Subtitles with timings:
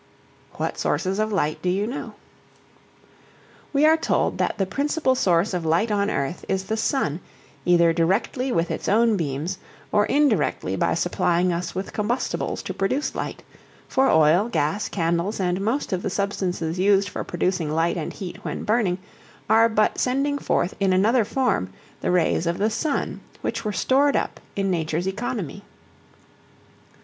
[0.53, 2.15] What sources of light do you know?
[3.71, 7.19] We are told that the principal source of light on earth is the sun,
[7.65, 9.59] either directly with its own beams
[9.91, 13.43] or indirectly by supplying us with combustibles to produce light;
[13.87, 18.43] for oil, gas, candles, and most of the substances used for producing light and heat
[18.43, 18.97] when burning
[19.47, 24.15] are but sending forth in another form the rays of the sun which were stored
[24.15, 25.61] up in nature's economy.